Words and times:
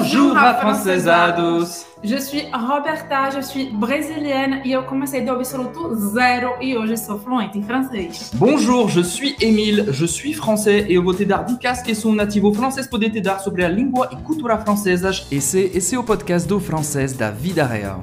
Bonjour, 0.00 0.34
afrancesados! 0.34 1.84
Je 2.02 2.16
suis 2.16 2.44
Roberta, 2.54 3.28
je 3.28 3.42
suis 3.42 3.66
brésilienne 3.66 4.62
e 4.64 4.72
eu 4.72 4.82
comecei 4.84 5.20
do 5.20 5.32
absoluto 5.32 5.94
zero 5.94 6.54
e 6.58 6.74
hoje 6.74 6.96
sou 6.96 7.18
fluente 7.18 7.58
em 7.58 7.62
francês. 7.62 8.30
Bonjour, 8.34 8.88
je 8.88 9.02
suis 9.02 9.36
Émile, 9.42 9.92
je 9.92 10.06
suis 10.06 10.32
français 10.32 10.86
e 10.88 10.94
eu 10.94 11.04
vou 11.04 11.12
te 11.12 11.26
dar 11.26 11.44
dicas 11.44 11.82
que 11.82 11.94
sou 11.94 12.12
um 12.12 12.14
nativo 12.14 12.54
francês 12.54 12.86
poder 12.86 13.10
te 13.10 13.20
dar 13.20 13.40
sobre 13.40 13.62
a 13.62 13.68
língua 13.68 14.08
e 14.10 14.16
cultura 14.22 14.56
francesas. 14.56 15.26
Esse, 15.30 15.70
esse 15.74 15.94
é 15.94 15.98
o 15.98 16.02
podcast 16.02 16.48
do 16.48 16.58
francês 16.58 17.12
da 17.12 17.30
vida 17.30 17.66
real. 17.66 18.02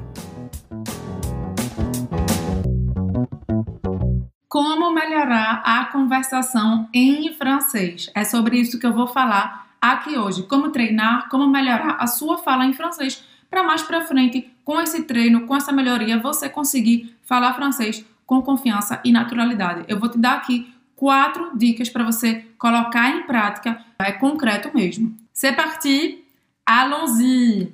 Como 4.47 4.93
melhorar 4.93 5.63
a 5.65 5.85
conversação 5.85 6.87
em 6.93 7.33
francês? 7.33 8.11
É 8.13 8.23
sobre 8.23 8.57
isso 8.57 8.79
que 8.79 8.85
eu 8.85 8.93
vou 8.93 9.07
falar 9.07 9.66
aqui 9.81 10.17
hoje. 10.17 10.43
Como 10.43 10.69
treinar, 10.71 11.29
como 11.29 11.47
melhorar 11.47 11.97
a 11.99 12.07
sua 12.07 12.37
fala 12.37 12.65
em 12.65 12.73
francês 12.73 13.23
para 13.49 13.63
mais 13.63 13.81
para 13.81 14.01
frente, 14.01 14.51
com 14.63 14.79
esse 14.81 15.03
treino, 15.03 15.47
com 15.47 15.55
essa 15.55 15.71
melhoria, 15.71 16.19
você 16.19 16.49
conseguir 16.49 17.15
falar 17.23 17.53
francês 17.53 18.05
com 18.25 18.41
confiança 18.41 18.99
e 19.03 19.11
naturalidade. 19.11 19.85
Eu 19.87 19.99
vou 19.99 20.09
te 20.09 20.17
dar 20.17 20.33
aqui 20.33 20.73
quatro 20.95 21.57
dicas 21.57 21.89
para 21.89 22.03
você 22.03 22.45
colocar 22.57 23.09
em 23.09 23.23
prática, 23.23 23.81
é 23.99 24.11
concreto 24.11 24.69
mesmo. 24.73 25.15
C'est 25.33 25.55
parti, 25.55 26.25
allons-y! 26.65 27.69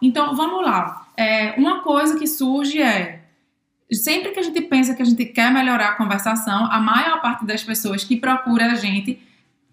Então 0.00 0.34
vamos 0.34 0.64
lá. 0.64 1.08
É, 1.16 1.54
uma 1.58 1.82
coisa 1.82 2.18
que 2.18 2.26
surge 2.26 2.80
é 2.80 3.22
sempre 3.92 4.30
que 4.30 4.40
a 4.40 4.42
gente 4.42 4.60
pensa 4.62 4.94
que 4.94 5.02
a 5.02 5.04
gente 5.04 5.24
quer 5.26 5.52
melhorar 5.52 5.90
a 5.90 5.96
conversação, 5.96 6.66
a 6.70 6.80
maior 6.80 7.20
parte 7.20 7.44
das 7.44 7.62
pessoas 7.62 8.04
que 8.04 8.16
procura 8.16 8.72
a 8.72 8.74
gente 8.74 9.20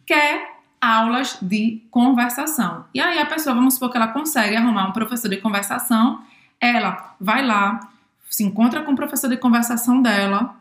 quer 0.10 0.56
aulas 0.82 1.38
de 1.40 1.84
conversação. 1.92 2.86
E 2.96 3.00
aí 3.00 3.20
a 3.20 3.28
pessoa, 3.28 3.54
vamos 3.54 3.76
supor 3.76 3.92
que 3.92 3.98
ela 3.98 4.08
consegue 4.08 4.56
arrumar 4.56 4.88
um 4.88 4.92
professor 4.92 5.30
de 5.30 5.38
conversação, 5.38 6.24
ela 6.60 7.16
vai 7.22 7.46
lá, 7.46 7.80
se 8.28 8.44
encontra 8.44 8.82
com 8.82 8.94
o 8.94 8.96
professor 8.96 9.30
de 9.30 9.38
conversação 9.38 10.02
dela, 10.02 10.56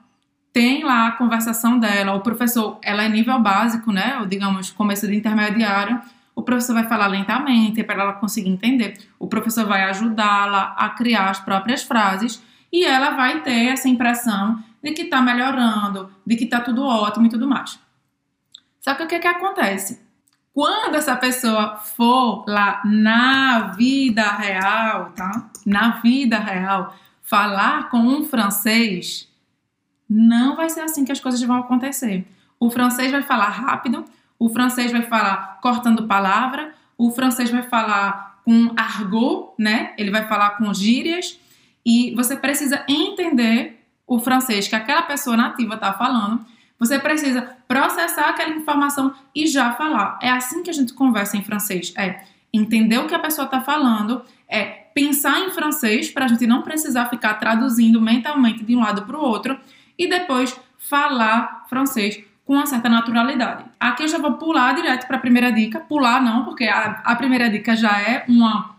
tem 0.52 0.84
lá 0.84 1.08
a 1.08 1.12
conversação 1.12 1.78
dela, 1.78 2.12
o 2.12 2.20
professor, 2.20 2.78
ela 2.82 3.04
é 3.04 3.08
nível 3.08 3.38
básico, 3.40 3.90
né, 3.90 4.18
ou 4.20 4.26
digamos, 4.26 4.70
começo 4.70 5.06
de 5.06 5.16
intermediário, 5.16 5.98
o 6.34 6.42
professor 6.42 6.74
vai 6.74 6.86
falar 6.86 7.06
lentamente 7.06 7.82
para 7.82 8.02
ela 8.02 8.12
conseguir 8.12 8.50
entender. 8.50 8.98
O 9.18 9.28
professor 9.28 9.66
vai 9.66 9.82
ajudá-la 9.84 10.74
a 10.76 10.90
criar 10.90 11.30
as 11.30 11.40
próprias 11.40 11.82
frases 11.82 12.42
e 12.70 12.84
ela 12.84 13.10
vai 13.10 13.40
ter 13.40 13.68
essa 13.68 13.88
impressão 13.88 14.62
de 14.82 14.92
que 14.92 15.02
está 15.02 15.22
melhorando, 15.22 16.10
de 16.26 16.36
que 16.36 16.44
está 16.44 16.60
tudo 16.60 16.84
ótimo 16.84 17.26
e 17.26 17.30
tudo 17.30 17.48
mais. 17.48 17.87
Só 18.80 18.94
que 18.94 19.02
o 19.02 19.06
que, 19.06 19.18
que 19.18 19.26
acontece? 19.26 20.00
Quando 20.52 20.96
essa 20.96 21.14
pessoa 21.16 21.76
for 21.76 22.44
lá 22.48 22.82
na 22.84 23.72
vida 23.76 24.24
real, 24.32 25.12
tá? 25.12 25.50
Na 25.64 26.00
vida 26.00 26.38
real, 26.38 26.94
falar 27.22 27.90
com 27.90 27.98
um 27.98 28.24
francês, 28.24 29.28
não 30.08 30.56
vai 30.56 30.68
ser 30.68 30.80
assim 30.80 31.04
que 31.04 31.12
as 31.12 31.20
coisas 31.20 31.40
vão 31.42 31.58
acontecer. 31.58 32.26
O 32.58 32.70
francês 32.70 33.12
vai 33.12 33.22
falar 33.22 33.50
rápido, 33.50 34.04
o 34.38 34.48
francês 34.48 34.90
vai 34.90 35.02
falar 35.02 35.60
cortando 35.60 36.08
palavra, 36.08 36.74
o 36.96 37.10
francês 37.10 37.50
vai 37.50 37.62
falar 37.62 38.40
com 38.44 38.72
argot, 38.76 39.52
né? 39.58 39.94
Ele 39.96 40.10
vai 40.10 40.26
falar 40.26 40.56
com 40.56 40.72
gírias 40.72 41.38
e 41.84 42.14
você 42.16 42.34
precisa 42.34 42.84
entender 42.88 43.84
o 44.06 44.18
francês 44.18 44.66
que 44.66 44.74
aquela 44.74 45.02
pessoa 45.02 45.36
nativa 45.36 45.74
está 45.74 45.92
falando 45.92 46.44
você 46.78 46.98
precisa 46.98 47.56
processar 47.66 48.28
aquela 48.28 48.54
informação 48.54 49.14
e 49.34 49.46
já 49.46 49.72
falar. 49.72 50.18
É 50.22 50.30
assim 50.30 50.62
que 50.62 50.70
a 50.70 50.72
gente 50.72 50.92
conversa 50.92 51.36
em 51.36 51.42
francês. 51.42 51.92
É 51.96 52.22
entender 52.52 52.98
o 52.98 53.06
que 53.06 53.14
a 53.14 53.18
pessoa 53.18 53.44
está 53.44 53.60
falando, 53.60 54.22
é 54.48 54.64
pensar 54.94 55.40
em 55.40 55.50
francês 55.50 56.10
para 56.10 56.24
a 56.24 56.28
gente 56.28 56.46
não 56.46 56.62
precisar 56.62 57.06
ficar 57.06 57.34
traduzindo 57.34 58.00
mentalmente 58.00 58.64
de 58.64 58.74
um 58.74 58.80
lado 58.80 59.02
para 59.02 59.16
o 59.16 59.20
outro 59.20 59.58
e 59.98 60.08
depois 60.08 60.58
falar 60.78 61.66
francês 61.68 62.22
com 62.44 62.54
uma 62.54 62.66
certa 62.66 62.88
naturalidade. 62.88 63.64
Aqui 63.78 64.04
eu 64.04 64.08
já 64.08 64.18
vou 64.18 64.34
pular 64.34 64.74
direto 64.74 65.06
para 65.06 65.18
a 65.18 65.20
primeira 65.20 65.52
dica. 65.52 65.80
Pular 65.80 66.22
não, 66.22 66.44
porque 66.44 66.64
a, 66.64 67.02
a 67.04 67.14
primeira 67.14 67.50
dica 67.50 67.76
já 67.76 68.00
é 68.00 68.24
uma 68.26 68.76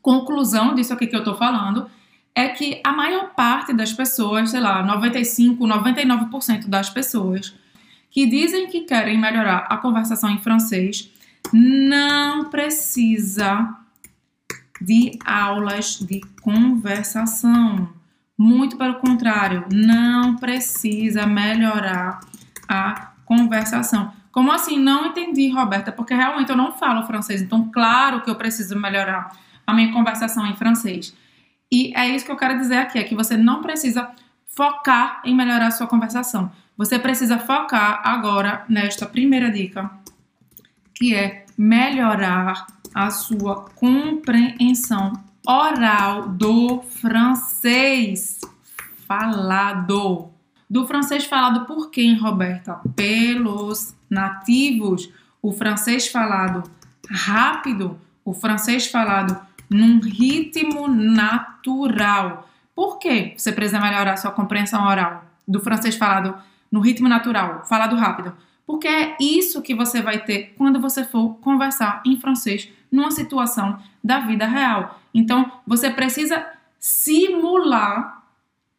conclusão 0.00 0.74
disso 0.74 0.92
aqui 0.92 1.06
que 1.06 1.16
eu 1.16 1.20
estou 1.20 1.34
falando 1.34 1.90
é 2.34 2.48
que 2.48 2.80
a 2.84 2.92
maior 2.92 3.34
parte 3.34 3.72
das 3.72 3.92
pessoas, 3.92 4.50
sei 4.50 4.60
lá, 4.60 4.82
95, 4.82 5.64
99% 5.64 6.66
das 6.66 6.88
pessoas 6.88 7.54
que 8.10 8.26
dizem 8.26 8.68
que 8.68 8.82
querem 8.82 9.18
melhorar 9.18 9.66
a 9.68 9.76
conversação 9.76 10.30
em 10.30 10.38
francês 10.38 11.10
não 11.52 12.44
precisa 12.50 13.74
de 14.80 15.18
aulas 15.24 15.98
de 15.98 16.20
conversação. 16.42 17.88
Muito 18.36 18.76
pelo 18.76 18.94
contrário, 18.96 19.64
não 19.72 20.36
precisa 20.36 21.26
melhorar 21.26 22.20
a 22.68 23.12
conversação. 23.24 24.12
Como 24.30 24.50
assim? 24.50 24.78
Não 24.78 25.06
entendi, 25.06 25.50
Roberta, 25.50 25.92
porque 25.92 26.14
realmente 26.14 26.50
eu 26.50 26.56
não 26.56 26.72
falo 26.72 27.06
francês, 27.06 27.42
então 27.42 27.70
claro 27.70 28.22
que 28.22 28.30
eu 28.30 28.34
preciso 28.34 28.78
melhorar 28.78 29.36
a 29.66 29.74
minha 29.74 29.92
conversação 29.92 30.46
em 30.46 30.56
francês. 30.56 31.14
E 31.72 31.90
é 31.96 32.06
isso 32.06 32.26
que 32.26 32.30
eu 32.30 32.36
quero 32.36 32.58
dizer 32.58 32.76
aqui, 32.76 32.98
é 32.98 33.02
que 33.02 33.14
você 33.14 33.34
não 33.34 33.62
precisa 33.62 34.10
focar 34.46 35.22
em 35.24 35.34
melhorar 35.34 35.68
a 35.68 35.70
sua 35.70 35.86
conversação. 35.86 36.52
Você 36.76 36.98
precisa 36.98 37.38
focar 37.38 38.02
agora 38.04 38.66
nesta 38.68 39.06
primeira 39.06 39.50
dica, 39.50 39.90
que 40.94 41.14
é 41.14 41.46
melhorar 41.56 42.66
a 42.94 43.10
sua 43.10 43.64
compreensão 43.74 45.14
oral 45.46 46.28
do 46.28 46.82
francês 46.82 48.38
falado. 49.08 50.30
Do 50.68 50.86
francês 50.86 51.24
falado 51.24 51.64
por 51.64 51.90
quem, 51.90 52.18
Roberta? 52.18 52.80
Pelos 52.94 53.94
nativos. 54.10 55.10
O 55.40 55.52
francês 55.52 56.06
falado 56.06 56.62
rápido, 57.10 57.98
o 58.24 58.32
francês 58.32 58.86
falado 58.86 59.40
num 59.72 60.00
ritmo 60.00 60.88
natural. 60.88 62.48
Por 62.74 62.98
que 62.98 63.34
você 63.36 63.52
precisa 63.52 63.80
melhorar 63.80 64.16
sua 64.16 64.30
compreensão 64.30 64.86
oral 64.86 65.24
do 65.46 65.60
francês 65.60 65.96
falado 65.96 66.34
no 66.70 66.80
ritmo 66.80 67.08
natural, 67.08 67.64
falado 67.64 67.96
rápido? 67.96 68.32
Porque 68.66 68.88
é 68.88 69.16
isso 69.20 69.62
que 69.62 69.74
você 69.74 70.00
vai 70.00 70.20
ter 70.24 70.54
quando 70.56 70.80
você 70.80 71.04
for 71.04 71.34
conversar 71.40 72.02
em 72.06 72.18
francês 72.18 72.68
numa 72.90 73.10
situação 73.10 73.78
da 74.02 74.20
vida 74.20 74.46
real. 74.46 75.00
Então, 75.12 75.50
você 75.66 75.90
precisa 75.90 76.46
simular 76.78 78.22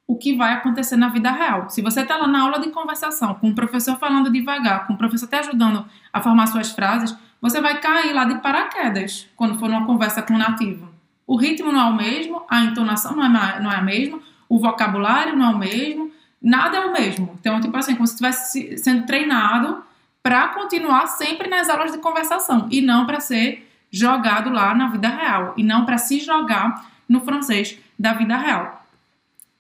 o 0.06 0.18
que 0.18 0.36
vai 0.36 0.54
acontecer 0.54 0.96
na 0.96 1.10
vida 1.10 1.32
real. 1.32 1.70
Se 1.70 1.82
você 1.82 2.02
está 2.02 2.18
lá 2.18 2.28
na 2.28 2.42
aula 2.42 2.60
de 2.60 2.70
conversação, 2.70 3.34
com 3.36 3.50
o 3.50 3.56
professor 3.56 3.98
falando 3.98 4.32
devagar, 4.32 4.86
com 4.86 4.94
o 4.94 4.98
professor 4.98 5.28
te 5.28 5.36
ajudando 5.36 5.86
a 6.12 6.22
formar 6.22 6.48
suas 6.48 6.72
frases, 6.72 7.16
você 7.44 7.60
vai 7.60 7.82
cair 7.82 8.14
lá 8.14 8.24
de 8.24 8.36
paraquedas 8.36 9.28
quando 9.36 9.60
for 9.60 9.68
numa 9.68 9.86
conversa 9.86 10.22
com 10.22 10.34
um 10.34 10.38
nativo. 10.38 10.88
O 11.28 11.36
ritmo 11.36 11.74
não 11.74 11.82
é 11.82 11.90
o 11.90 11.94
mesmo, 11.94 12.42
a 12.50 12.62
entonação 12.62 13.14
não 13.18 13.26
é, 13.26 13.60
não 13.60 13.70
é 13.70 13.76
a 13.76 13.82
mesma, 13.82 14.22
o 14.48 14.62
vocabulário 14.62 15.36
não 15.36 15.52
é 15.52 15.54
o 15.54 15.58
mesmo, 15.58 16.10
nada 16.42 16.78
é 16.78 16.86
o 16.86 16.94
mesmo. 16.94 17.38
Então, 17.38 17.60
tipo 17.60 17.76
assim, 17.76 17.96
como 17.96 18.08
se 18.08 18.14
estivesse 18.14 18.78
sendo 18.78 19.06
treinado 19.06 19.84
para 20.22 20.48
continuar 20.50 21.06
sempre 21.08 21.50
nas 21.50 21.68
aulas 21.68 21.92
de 21.92 21.98
conversação 21.98 22.70
e 22.72 22.80
não 22.80 23.06
para 23.06 23.20
ser 23.20 23.70
jogado 23.92 24.50
lá 24.50 24.74
na 24.74 24.88
vida 24.88 25.10
real 25.10 25.54
e 25.58 25.64
não 25.64 25.84
para 25.84 25.98
se 25.98 26.22
jogar 26.22 26.90
no 27.10 27.20
francês 27.26 27.78
da 28.00 28.14
vida 28.14 28.38
real. 28.38 28.86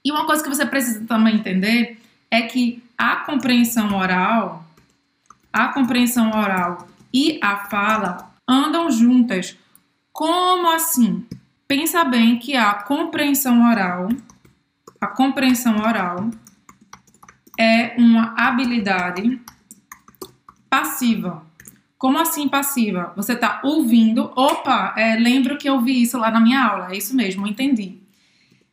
E 0.05 0.09
uma 0.09 0.25
coisa 0.25 0.41
que 0.41 0.47
você 0.47 0.65
precisa 0.65 1.05
também 1.05 1.35
entender 1.35 2.01
é 2.31 2.43
que 2.43 2.81
a 2.97 3.17
compreensão 3.17 3.93
oral, 3.93 4.63
a 5.51 5.67
compreensão 5.67 6.29
oral 6.29 6.87
e 7.13 7.39
a 7.41 7.57
fala 7.69 8.33
andam 8.47 8.89
juntas. 8.89 9.57
Como 10.11 10.69
assim? 10.71 11.25
Pensa 11.67 12.03
bem 12.03 12.39
que 12.39 12.55
a 12.55 12.73
compreensão 12.73 13.69
oral, 13.69 14.09
a 14.99 15.07
compreensão 15.07 15.77
oral 15.77 16.29
é 17.59 17.95
uma 17.97 18.33
habilidade 18.37 19.39
passiva. 20.69 21.43
Como 21.97 22.19
assim 22.19 22.49
passiva? 22.49 23.13
Você 23.15 23.33
está 23.33 23.61
ouvindo, 23.63 24.31
opa, 24.35 24.93
é, 24.97 25.15
lembro 25.15 25.57
que 25.57 25.69
eu 25.69 25.79
vi 25.79 26.01
isso 26.01 26.17
lá 26.17 26.29
na 26.29 26.39
minha 26.39 26.61
aula, 26.61 26.91
é 26.91 26.97
isso 26.97 27.15
mesmo, 27.15 27.47
entendi. 27.47 27.97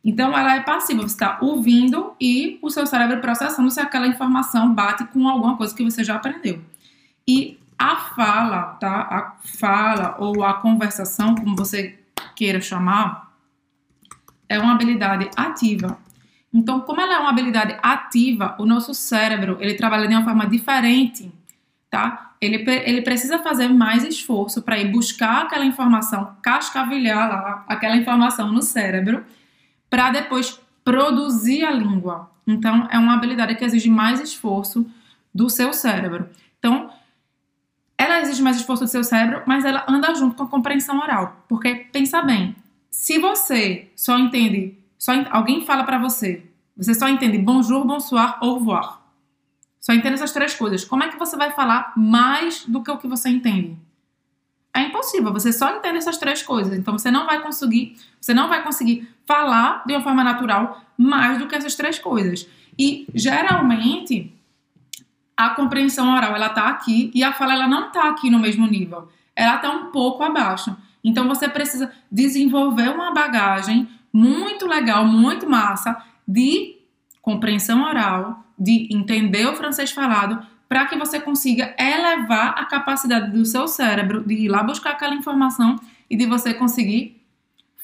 Então 0.03 0.37
ela 0.37 0.55
é 0.55 0.61
passiva, 0.61 1.03
você 1.03 1.13
está 1.13 1.37
ouvindo 1.41 2.13
e 2.19 2.59
o 2.61 2.69
seu 2.69 2.85
cérebro 2.85 3.21
processando 3.21 3.69
se 3.69 3.79
aquela 3.79 4.07
informação 4.07 4.73
bate 4.73 5.05
com 5.05 5.27
alguma 5.27 5.55
coisa 5.55 5.75
que 5.75 5.83
você 5.83 6.03
já 6.03 6.15
aprendeu. 6.15 6.59
E 7.27 7.60
a 7.81 7.95
fala, 7.97 8.77
tá? 8.79 9.01
A 9.01 9.35
fala 9.43 10.15
ou 10.19 10.43
a 10.43 10.55
conversação, 10.55 11.35
como 11.35 11.55
você 11.55 11.99
queira 12.35 12.61
chamar, 12.61 13.31
é 14.47 14.59
uma 14.59 14.73
habilidade 14.73 15.29
ativa. 15.35 15.97
Então, 16.53 16.81
como 16.81 16.99
ela 16.99 17.15
é 17.15 17.17
uma 17.19 17.29
habilidade 17.29 17.77
ativa, 17.81 18.55
o 18.59 18.65
nosso 18.65 18.93
cérebro, 18.93 19.57
ele 19.59 19.75
trabalha 19.75 20.07
de 20.07 20.13
uma 20.13 20.23
forma 20.23 20.45
diferente 20.47 21.31
tá? 21.91 22.31
Ele, 22.39 22.63
ele 22.67 23.01
precisa 23.01 23.37
fazer 23.37 23.67
mais 23.67 24.03
esforço 24.03 24.63
para 24.63 24.79
ir 24.79 24.89
buscar 24.89 25.43
aquela 25.43 25.65
informação, 25.65 26.35
cascavilhar 26.41 27.29
lá 27.29 27.65
aquela 27.67 27.97
informação 27.97 28.51
no 28.51 28.63
cérebro, 28.63 29.23
para 29.89 30.09
depois 30.09 30.59
produzir 30.83 31.65
a 31.65 31.71
língua. 31.71 32.31
Então, 32.47 32.87
é 32.89 32.97
uma 32.97 33.13
habilidade 33.13 33.55
que 33.55 33.65
exige 33.65 33.89
mais 33.89 34.19
esforço 34.21 34.89
do 35.35 35.49
seu 35.49 35.73
cérebro. 35.73 36.29
Então, 36.57 36.89
exige 38.31 38.43
mais 38.43 38.57
esforço 38.57 38.83
do 38.83 38.89
seu 38.89 39.03
cérebro, 39.03 39.43
mas 39.45 39.63
ela 39.65 39.85
anda 39.87 40.13
junto 40.15 40.35
com 40.35 40.43
a 40.43 40.47
compreensão 40.47 40.99
oral. 40.99 41.45
Porque, 41.47 41.87
pensa 41.91 42.21
bem, 42.21 42.55
se 42.89 43.19
você 43.19 43.89
só 43.95 44.17
entende, 44.17 44.77
só 44.97 45.11
alguém 45.29 45.65
fala 45.65 45.83
para 45.83 45.97
você, 45.97 46.43
você 46.75 46.93
só 46.93 47.07
entende 47.07 47.37
bonjour, 47.37 47.85
bonsoir, 47.85 48.37
au 48.41 48.55
revoir. 48.55 48.99
Só 49.79 49.93
entende 49.93 50.15
essas 50.15 50.31
três 50.31 50.53
coisas. 50.53 50.85
Como 50.85 51.03
é 51.03 51.09
que 51.09 51.17
você 51.17 51.35
vai 51.35 51.51
falar 51.51 51.93
mais 51.95 52.65
do 52.65 52.83
que 52.83 52.91
o 52.91 52.97
que 52.97 53.07
você 53.07 53.29
entende? 53.29 53.77
É 54.73 54.83
impossível, 54.83 55.33
você 55.33 55.51
só 55.51 55.75
entende 55.75 55.97
essas 55.97 56.17
três 56.17 56.41
coisas. 56.41 56.77
Então 56.77 56.97
você 56.97 57.11
não 57.11 57.25
vai 57.25 57.41
conseguir, 57.41 57.97
você 58.19 58.33
não 58.33 58.47
vai 58.47 58.63
conseguir 58.63 59.09
falar 59.25 59.83
de 59.85 59.93
uma 59.93 60.01
forma 60.01 60.23
natural 60.23 60.81
mais 60.97 61.39
do 61.39 61.47
que 61.47 61.55
essas 61.55 61.75
três 61.75 61.99
coisas. 61.99 62.47
E 62.77 63.05
geralmente 63.13 64.33
a 65.45 65.49
compreensão 65.49 66.13
oral 66.13 66.35
ela 66.35 66.49
tá 66.49 66.67
aqui 66.67 67.09
e 67.15 67.23
a 67.23 67.33
fala 67.33 67.53
ela 67.53 67.67
não 67.67 67.91
tá 67.91 68.07
aqui 68.09 68.29
no 68.29 68.37
mesmo 68.37 68.67
nível. 68.67 69.09
Ela 69.35 69.57
tá 69.57 69.71
um 69.71 69.85
pouco 69.87 70.21
abaixo. 70.21 70.77
Então 71.03 71.27
você 71.27 71.49
precisa 71.49 71.91
desenvolver 72.11 72.89
uma 72.89 73.11
bagagem 73.11 73.89
muito 74.13 74.67
legal, 74.67 75.03
muito 75.03 75.49
massa 75.49 75.97
de 76.27 76.77
compreensão 77.23 77.83
oral, 77.83 78.45
de 78.57 78.87
entender 78.91 79.47
o 79.47 79.55
francês 79.55 79.89
falado, 79.91 80.45
para 80.69 80.85
que 80.85 80.95
você 80.95 81.19
consiga 81.19 81.75
elevar 81.77 82.53
a 82.55 82.65
capacidade 82.65 83.31
do 83.31 83.43
seu 83.43 83.67
cérebro 83.67 84.23
de 84.23 84.35
ir 84.35 84.47
lá 84.47 84.61
buscar 84.61 84.91
aquela 84.91 85.15
informação 85.15 85.75
e 86.07 86.15
de 86.15 86.27
você 86.27 86.53
conseguir 86.53 87.19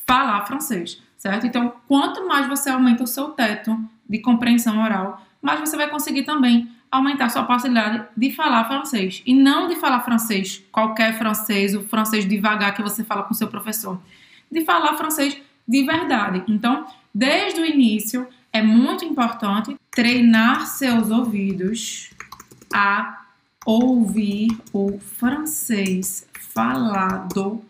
falar 0.06 0.46
francês, 0.46 1.02
certo? 1.18 1.48
Então, 1.48 1.74
quanto 1.88 2.28
mais 2.28 2.48
você 2.48 2.70
aumenta 2.70 3.04
o 3.04 3.08
seu 3.08 3.30
teto 3.30 3.78
de 4.08 4.20
compreensão 4.20 4.82
oral, 4.82 5.22
mais 5.42 5.60
você 5.60 5.76
vai 5.76 5.90
conseguir 5.90 6.24
também 6.24 6.77
aumentar 6.92 7.30
sua 7.30 7.44
possibilidade 7.44 8.06
de 8.16 8.32
falar 8.32 8.66
francês. 8.66 9.22
E 9.26 9.34
não 9.34 9.68
de 9.68 9.76
falar 9.76 10.02
francês, 10.02 10.64
qualquer 10.72 11.18
francês, 11.18 11.76
o 11.76 11.82
francês 11.82 12.26
devagar 12.26 12.74
que 12.74 12.82
você 12.82 13.04
fala 13.04 13.24
com 13.24 13.34
seu 13.34 13.48
professor. 13.48 14.00
De 14.52 14.64
falar 14.64 14.96
francês 14.96 15.38
de 15.68 15.84
verdade. 15.84 16.44
Então, 16.48 16.88
desde 17.14 17.60
o 17.60 17.66
início, 17.66 18.28
é 18.54 18.62
muito 18.62 19.04
importante 19.04 19.76
treinar 19.92 20.66
seus 20.68 21.12
ouvidos 21.12 22.10
a 22.74 23.26
ouvir 23.66 24.58
o 24.72 24.98
francês 25.00 26.28
falado 26.54 27.62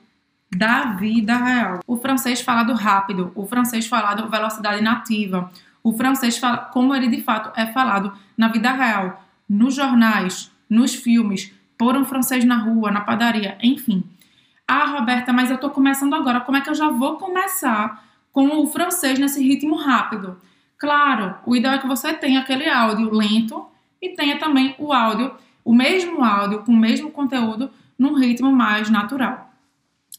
da 0.56 0.94
vida 0.94 1.36
real. 1.36 1.80
O 1.86 1.98
francês 1.98 2.42
falado 2.42 2.74
rápido, 2.74 3.32
o 3.36 3.46
francês 3.46 3.88
falado 3.88 4.30
velocidade 4.30 4.82
nativa, 4.82 5.52
o 5.88 5.94
francês 5.94 6.38
como 6.74 6.94
ele 6.94 7.08
de 7.08 7.22
fato 7.22 7.58
é 7.58 7.66
falado 7.68 8.12
na 8.38 8.50
vida 8.50 8.70
real, 8.74 9.24
nos 9.48 9.74
jornais, 9.74 10.52
nos 10.70 10.94
filmes, 10.94 11.54
por 11.78 11.96
um 11.96 12.04
francês 12.04 12.44
na 12.44 12.58
rua, 12.58 12.92
na 12.92 13.00
padaria, 13.00 13.58
enfim. 13.64 14.04
Ah, 14.68 14.86
Roberta, 14.86 15.32
mas 15.32 15.50
eu 15.50 15.58
tô 15.58 15.70
começando 15.70 16.14
agora, 16.14 16.42
como 16.42 16.58
é 16.58 16.62
que 16.62 16.70
eu 16.70 16.76
já 16.76 16.90
vou 16.90 17.16
começar 17.16 18.04
com 18.34 18.62
o 18.62 18.68
francês 18.68 19.18
nesse 19.18 19.42
ritmo 19.42 19.78
rápido? 19.78 20.38
Claro, 20.78 21.36
o 21.46 21.56
ideal 21.56 21.76
é 21.76 21.78
que 21.78 21.88
você 21.88 22.14
tenha 22.14 22.42
aquele 22.42 22.68
áudio 22.68 23.10
lento 23.10 23.66
e 24.02 24.10
tenha 24.10 24.38
também 24.38 24.76
o 24.78 24.92
áudio, 24.92 25.36
o 25.64 25.74
mesmo 25.74 26.22
áudio 26.22 26.64
com 26.64 26.74
o 26.74 26.78
mesmo 26.78 27.12
conteúdo 27.12 27.72
num 27.98 28.14
ritmo 28.14 28.52
mais 28.52 28.90
natural, 28.90 29.50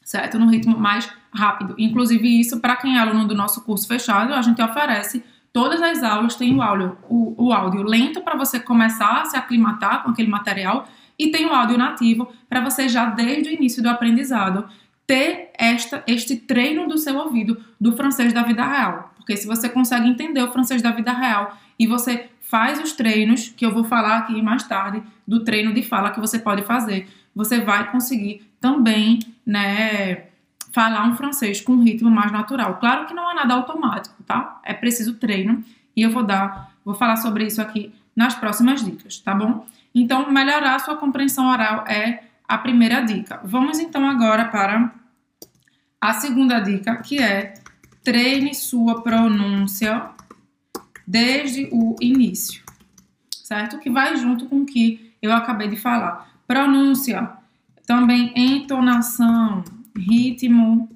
certo? 0.03 0.39
Num 0.39 0.49
ritmo 0.49 0.79
mais 0.79 1.07
rápido. 1.31 1.75
Inclusive 1.77 2.39
isso 2.39 2.59
para 2.59 2.75
quem 2.75 2.97
é 2.97 2.99
aluno 2.99 3.27
do 3.27 3.35
nosso 3.35 3.61
curso 3.61 3.87
fechado, 3.87 4.33
a 4.33 4.41
gente 4.41 4.59
oferece 4.63 5.23
todas 5.51 5.81
as 5.81 6.03
aulas 6.03 6.35
tem 6.35 6.55
o 6.55 6.61
áudio, 6.61 6.97
o, 7.09 7.47
o 7.47 7.53
áudio 7.53 7.83
lento 7.83 8.21
para 8.21 8.37
você 8.37 8.59
começar 8.59 9.21
a 9.21 9.25
se 9.25 9.37
aclimatar 9.37 10.03
com 10.03 10.11
aquele 10.11 10.29
material 10.29 10.87
e 11.17 11.31
tem 11.31 11.45
o 11.45 11.53
áudio 11.53 11.77
nativo 11.77 12.31
para 12.47 12.61
você 12.61 12.87
já 12.87 13.05
desde 13.05 13.49
o 13.49 13.53
início 13.53 13.83
do 13.83 13.89
aprendizado 13.89 14.69
ter 15.05 15.49
esta, 15.57 16.03
este 16.05 16.35
treino 16.35 16.87
do 16.87 16.97
seu 16.97 17.17
ouvido 17.17 17.59
do 17.81 17.95
francês 17.97 18.31
da 18.31 18.43
vida 18.43 18.63
real. 18.63 19.11
Porque 19.17 19.35
se 19.35 19.47
você 19.47 19.67
consegue 19.67 20.07
entender 20.07 20.41
o 20.41 20.51
francês 20.51 20.81
da 20.81 20.91
vida 20.91 21.11
real 21.11 21.57
e 21.79 21.87
você 21.87 22.29
faz 22.41 22.79
os 22.79 22.93
treinos, 22.93 23.49
que 23.49 23.65
eu 23.65 23.73
vou 23.73 23.83
falar 23.83 24.19
aqui 24.19 24.41
mais 24.41 24.63
tarde, 24.63 25.03
do 25.27 25.43
treino 25.43 25.73
de 25.73 25.83
fala 25.83 26.11
que 26.11 26.19
você 26.19 26.39
pode 26.39 26.63
fazer, 26.63 27.07
você 27.35 27.59
vai 27.59 27.91
conseguir 27.91 28.41
também, 28.61 29.19
né, 29.45 30.28
falar 30.71 31.07
um 31.07 31.15
francês 31.15 31.61
com 31.61 31.73
um 31.73 31.83
ritmo 31.83 32.09
mais 32.09 32.31
natural. 32.31 32.77
Claro 32.77 33.05
que 33.05 33.13
não 33.13 33.29
é 33.29 33.33
nada 33.33 33.53
automático, 33.53 34.21
tá? 34.23 34.59
É 34.63 34.73
preciso 34.73 35.15
treino 35.15 35.63
e 35.95 36.01
eu 36.01 36.11
vou 36.11 36.23
dar, 36.23 36.71
vou 36.85 36.95
falar 36.95 37.17
sobre 37.17 37.45
isso 37.45 37.61
aqui 37.61 37.93
nas 38.15 38.35
próximas 38.35 38.83
dicas, 38.83 39.19
tá 39.19 39.33
bom? 39.33 39.65
Então, 39.93 40.31
melhorar 40.31 40.75
a 40.75 40.79
sua 40.79 40.95
compreensão 40.95 41.49
oral 41.49 41.85
é 41.87 42.23
a 42.47 42.57
primeira 42.57 43.01
dica. 43.01 43.39
Vamos 43.43 43.79
então 43.79 44.07
agora 44.07 44.45
para 44.45 44.91
a 45.99 46.13
segunda 46.13 46.59
dica, 46.59 46.97
que 46.97 47.21
é 47.21 47.53
treine 48.03 48.53
sua 48.53 49.01
pronúncia 49.01 50.09
desde 51.05 51.69
o 51.71 51.95
início, 51.99 52.63
certo? 53.43 53.79
Que 53.79 53.89
vai 53.89 54.15
junto 54.15 54.45
com 54.45 54.61
o 54.61 54.65
que 54.65 55.13
eu 55.21 55.33
acabei 55.33 55.67
de 55.67 55.75
falar. 55.75 56.29
Pronúncia, 56.47 57.29
também 57.85 58.31
entonação, 58.35 59.63
ritmo 59.97 60.89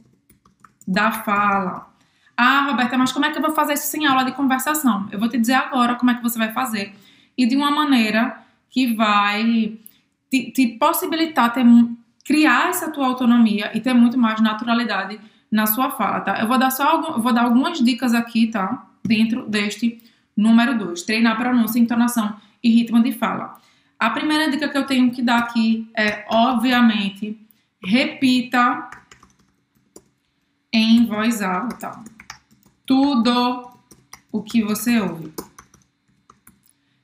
da 0.88 1.12
fala. 1.12 1.94
Ah, 2.36 2.68
Roberta, 2.70 2.98
mas 2.98 3.12
como 3.12 3.26
é 3.26 3.32
que 3.32 3.38
eu 3.38 3.42
vou 3.42 3.54
fazer 3.54 3.74
isso 3.74 3.88
sem 3.88 4.06
aula 4.06 4.24
de 4.24 4.32
conversação? 4.32 5.08
Eu 5.12 5.20
vou 5.20 5.30
te 5.30 5.38
dizer 5.38 5.54
agora 5.54 5.96
como 5.96 6.12
é 6.12 6.16
que 6.16 6.24
você 6.24 6.38
vai 6.38 6.52
fazer. 6.52 6.94
E 7.38 7.46
de 7.46 7.56
uma 7.56 7.72
maneira 7.72 8.44
que 8.70 8.94
vai 8.96 9.78
te, 10.30 10.52
te 10.52 10.68
possibilitar 10.80 11.54
ter 11.54 11.64
criar 12.26 12.70
essa 12.70 12.90
tua 12.90 13.06
autonomia 13.08 13.72
e 13.74 13.82
ter 13.82 13.94
muito 13.94 14.18
mais 14.18 14.40
naturalidade 14.42 15.20
na 15.52 15.68
sua 15.68 15.92
fala, 15.92 16.22
tá? 16.22 16.40
Eu 16.40 16.48
vou 16.48 16.58
dar 16.58 16.72
só 16.72 16.84
algum, 16.84 17.22
vou 17.22 17.34
dar 17.34 17.44
algumas 17.44 17.80
dicas 17.80 18.14
aqui, 18.14 18.48
tá? 18.48 18.88
Dentro 19.06 19.48
deste 19.48 20.02
número 20.36 20.78
2, 20.78 21.04
treinar 21.04 21.38
pronúncia, 21.38 21.80
entonação 21.80 22.36
e 22.64 22.70
ritmo 22.70 23.04
de 23.04 23.12
fala. 23.12 23.60
A 24.00 24.10
primeira 24.10 24.50
dica 24.50 24.68
que 24.68 24.78
eu 24.78 24.86
tenho 24.86 25.12
que 25.12 25.22
dar 25.22 25.40
aqui 25.40 25.88
é, 25.96 26.26
obviamente, 26.30 27.38
repita 27.84 28.90
em 30.72 31.06
voz 31.06 31.42
alta 31.42 32.00
tudo 32.86 33.70
o 34.32 34.42
que 34.42 34.64
você 34.64 35.00
ouve. 35.00 35.34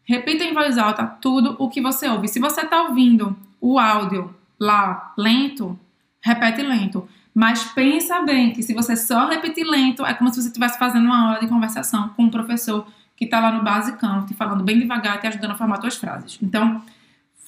Repita 0.03 0.43
em 0.43 0.53
voz 0.53 0.77
alta 0.77 1.05
tudo 1.05 1.55
o 1.59 1.69
que 1.69 1.81
você 1.81 2.07
ouve. 2.07 2.27
Se 2.27 2.39
você 2.39 2.61
está 2.61 2.83
ouvindo 2.83 3.37
o 3.61 3.77
áudio 3.77 4.33
lá 4.59 5.13
lento, 5.17 5.79
repete 6.21 6.63
lento. 6.63 7.07
Mas 7.33 7.63
pensa 7.63 8.21
bem 8.23 8.51
que 8.51 8.63
se 8.63 8.73
você 8.73 8.95
só 8.95 9.29
repetir 9.29 9.65
lento, 9.65 10.03
é 10.05 10.13
como 10.13 10.33
se 10.33 10.41
você 10.41 10.47
estivesse 10.47 10.79
fazendo 10.79 11.05
uma 11.05 11.27
aula 11.27 11.39
de 11.39 11.47
conversação 11.47 12.09
com 12.09 12.23
um 12.23 12.29
professor 12.29 12.87
que 13.15 13.25
está 13.25 13.39
lá 13.39 13.51
no 13.51 13.63
basicão, 13.63 14.25
te 14.25 14.33
falando 14.33 14.63
bem 14.63 14.79
devagar, 14.79 15.19
te 15.19 15.27
ajudando 15.27 15.51
a 15.51 15.55
formar 15.55 15.79
suas 15.79 15.97
frases. 15.97 16.39
Então, 16.41 16.81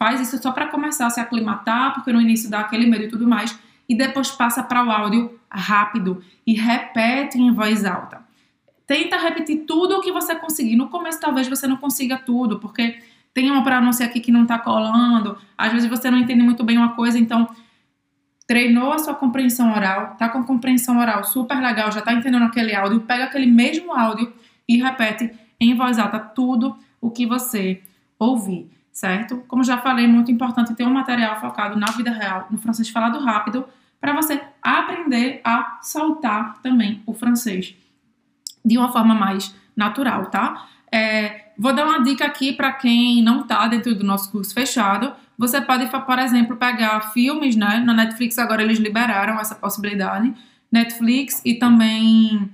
faz 0.02 0.20
isso 0.20 0.42
só 0.42 0.52
para 0.52 0.66
começar 0.66 1.06
a 1.06 1.10
se 1.12 1.20
aclimatar, 1.20 1.94
porque 1.94 2.12
no 2.12 2.20
início 2.20 2.50
dá 2.50 2.62
aquele 2.62 2.88
medo 2.88 3.04
e 3.04 3.08
tudo 3.08 3.28
mais, 3.28 3.56
e 3.88 3.94
depois 3.94 4.32
passa 4.32 4.64
para 4.64 4.84
o 4.84 4.90
áudio 4.90 5.40
rápido 5.48 6.24
e 6.44 6.56
repete 6.56 7.40
em 7.40 7.54
voz 7.54 7.86
alta. 7.86 8.20
Tenta 8.88 9.16
repetir 9.16 9.58
tudo 9.68 9.98
o 9.98 10.02
que 10.02 10.12
você 10.12 10.34
conseguir. 10.34 10.76
No 10.76 10.90
começo 10.90 11.20
talvez 11.20 11.48
você 11.48 11.68
não 11.68 11.78
consiga 11.78 12.18
tudo, 12.18 12.58
porque 12.58 12.98
tem 13.32 13.52
uma 13.52 13.64
pronúncia 13.64 14.04
aqui 14.04 14.20
que 14.20 14.32
não 14.32 14.42
está 14.42 14.58
colando, 14.58 15.38
às 15.56 15.72
vezes 15.72 15.88
você 15.88 16.10
não 16.10 16.18
entende 16.18 16.42
muito 16.42 16.64
bem 16.64 16.80
uma 16.80 16.96
coisa, 16.96 17.20
então 17.20 17.48
treinou 18.48 18.92
a 18.92 18.98
sua 18.98 19.14
compreensão 19.14 19.72
oral, 19.72 20.16
tá 20.18 20.30
com 20.30 20.44
compreensão 20.44 20.98
oral 20.98 21.24
super 21.26 21.62
legal, 21.62 21.92
já 21.92 22.02
tá 22.02 22.12
entendendo 22.12 22.46
aquele 22.46 22.74
áudio, 22.74 23.02
pega 23.02 23.26
aquele 23.26 23.46
mesmo 23.46 23.94
áudio 23.94 24.34
e 24.68 24.82
repete 24.82 25.32
em 25.60 25.76
voz 25.76 26.00
alta 26.00 26.18
tudo 26.18 26.76
o 27.00 27.12
que 27.12 27.28
você 27.28 27.84
ouvir, 28.18 28.68
certo? 28.92 29.44
Como 29.48 29.64
já 29.64 29.78
falei, 29.78 30.06
é 30.06 30.08
muito 30.08 30.32
importante 30.32 30.74
ter 30.74 30.86
um 30.86 30.94
material 30.94 31.40
focado 31.40 31.80
na 31.80 31.88
vida 31.88 32.12
real, 32.12 32.48
no 32.50 32.58
francês 32.58 32.90
falado 32.90 33.20
rápido, 33.20 33.66
para 34.00 34.14
você 34.14 34.42
aprender 34.62 35.42
a 35.44 35.80
soltar 35.82 36.60
também 36.62 37.02
o 37.06 37.14
francês 37.14 37.76
de 38.64 38.78
uma 38.78 38.92
forma 38.92 39.14
mais 39.14 39.56
natural, 39.76 40.26
tá? 40.28 40.68
É, 40.92 41.52
vou 41.58 41.74
dar 41.74 41.86
uma 41.86 42.04
dica 42.04 42.26
aqui 42.26 42.52
para 42.52 42.72
quem 42.74 43.24
não 43.24 43.42
está 43.42 43.68
dentro 43.68 43.96
do 43.96 44.04
nosso 44.04 44.32
curso 44.32 44.54
fechado. 44.54 45.14
Você 45.38 45.62
pode, 45.62 45.88
por 45.88 46.20
exemplo, 46.20 46.58
pegar 46.58 47.12
filmes, 47.14 47.56
né? 47.56 47.80
Na 47.80 47.94
Netflix 47.94 48.38
agora 48.38 48.62
eles 48.62 48.80
liberaram 48.80 49.40
essa 49.40 49.56
possibilidade. 49.56 50.34
Netflix 50.72 51.42
e 51.46 51.56
também 51.56 52.50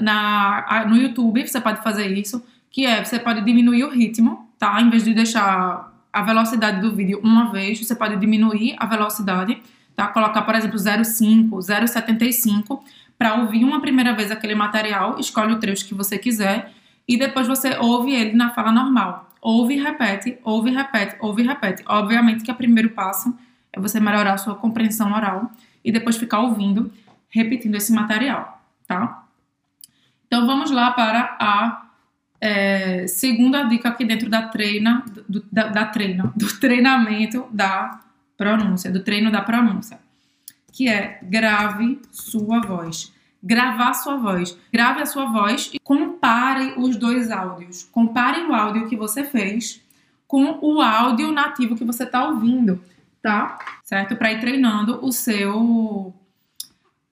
na, 0.00 0.84
no 0.88 0.96
YouTube 0.96 1.46
você 1.46 1.60
pode 1.60 1.82
fazer 1.82 2.06
isso, 2.16 2.44
que 2.70 2.86
é 2.86 3.04
você 3.04 3.18
pode 3.18 3.40
diminuir 3.42 3.84
o 3.84 3.90
ritmo, 3.90 4.47
tá? 4.58 4.80
Em 4.80 4.90
vez 4.90 5.04
de 5.04 5.14
deixar 5.14 5.92
a 6.12 6.22
velocidade 6.22 6.80
do 6.80 6.94
vídeo 6.94 7.20
uma 7.22 7.50
vez, 7.52 7.78
você 7.78 7.94
pode 7.94 8.16
diminuir 8.16 8.74
a 8.78 8.86
velocidade, 8.86 9.62
tá? 9.94 10.08
Colocar, 10.08 10.42
por 10.42 10.54
exemplo, 10.54 10.76
0,5, 10.78 11.50
0,75 11.50 12.80
para 13.18 13.34
ouvir 13.34 13.64
uma 13.64 13.80
primeira 13.80 14.14
vez 14.14 14.30
aquele 14.30 14.54
material, 14.54 15.18
escolhe 15.18 15.52
o 15.52 15.58
trecho 15.58 15.86
que 15.86 15.94
você 15.94 16.18
quiser 16.18 16.72
e 17.06 17.16
depois 17.18 17.46
você 17.46 17.76
ouve 17.78 18.12
ele 18.12 18.32
na 18.34 18.50
fala 18.50 18.70
normal. 18.70 19.28
Ouve 19.40 19.74
e 19.74 19.80
repete, 19.80 20.38
ouve 20.42 20.70
e 20.70 20.74
repete, 20.74 21.16
ouve 21.20 21.42
e 21.42 21.46
repete. 21.46 21.82
Obviamente 21.86 22.44
que 22.44 22.50
o 22.50 22.54
primeiro 22.54 22.90
passo 22.90 23.36
é 23.72 23.80
você 23.80 23.98
melhorar 24.00 24.34
a 24.34 24.38
sua 24.38 24.54
compreensão 24.54 25.12
oral 25.12 25.50
e 25.84 25.92
depois 25.92 26.16
ficar 26.16 26.40
ouvindo, 26.40 26.92
repetindo 27.28 27.76
esse 27.76 27.92
material, 27.92 28.60
tá? 28.86 29.24
Então 30.26 30.46
vamos 30.46 30.70
lá 30.70 30.90
para 30.92 31.36
a 31.40 31.87
é, 32.40 33.06
segunda 33.06 33.64
dica 33.64 33.88
aqui 33.88 34.04
dentro 34.04 34.28
da 34.28 34.42
treina, 34.48 35.04
do, 35.28 35.44
da, 35.50 35.68
da 35.68 35.86
treina, 35.86 36.32
do 36.36 36.58
treinamento 36.58 37.46
da 37.50 38.00
pronúncia, 38.36 38.90
do 38.90 39.02
treino 39.02 39.30
da 39.30 39.42
pronúncia, 39.42 39.98
que 40.72 40.88
é 40.88 41.18
grave 41.22 42.00
sua 42.10 42.60
voz. 42.60 43.12
Gravar 43.42 43.94
sua 43.94 44.16
voz. 44.16 44.58
Grave 44.72 45.02
a 45.02 45.06
sua 45.06 45.26
voz 45.26 45.70
e 45.72 45.78
compare 45.78 46.74
os 46.76 46.96
dois 46.96 47.30
áudios. 47.30 47.84
Compare 47.84 48.42
o 48.42 48.52
áudio 48.52 48.88
que 48.88 48.96
você 48.96 49.22
fez 49.24 49.80
com 50.26 50.58
o 50.60 50.80
áudio 50.80 51.32
nativo 51.32 51.76
que 51.76 51.84
você 51.84 52.02
está 52.02 52.28
ouvindo, 52.28 52.82
tá? 53.22 53.58
Certo? 53.84 54.16
Para 54.16 54.32
ir 54.32 54.40
treinando 54.40 55.04
o 55.04 55.12
seu 55.12 56.12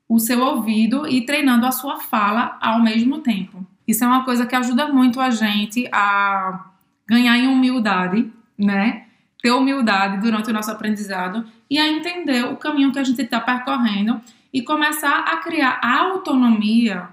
o 0.09 0.21
seu 0.21 0.40
ouvido 0.40 1.06
e 1.09 1.25
treinando 1.25 1.66
a 1.66 1.73
sua 1.73 1.99
fala 1.99 2.56
ao 2.61 2.80
mesmo 2.80 3.21
tempo. 3.21 3.66
Isso 3.87 4.05
é 4.05 4.07
uma 4.07 4.25
coisa 4.25 4.47
que 4.47 4.57
ajuda 4.57 4.88
muito 4.88 5.21
a 5.21 5.31
gente 5.31 5.88
a 5.93 6.66
ganhar 7.09 7.38
em 7.38 7.47
humildade, 7.47 8.31
né? 8.59 9.07
Ter 9.43 9.52
humildade 9.52 10.21
durante 10.21 10.50
o 10.50 10.52
nosso 10.52 10.71
aprendizado 10.71 11.47
e 11.71 11.78
a 11.78 11.88
entender 11.88 12.45
o 12.47 12.57
caminho 12.57 12.93
que 12.93 12.99
a 12.99 13.05
gente 13.05 13.23
está 13.23 13.40
percorrendo 13.40 14.21
e 14.52 14.62
começar 14.62 15.19
a 15.21 15.37
criar 15.37 15.78
autonomia, 15.83 17.09